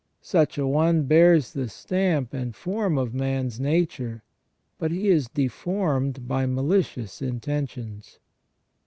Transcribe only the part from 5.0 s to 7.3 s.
is deformed by malicious